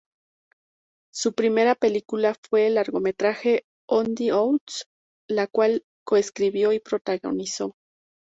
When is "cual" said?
5.45-5.85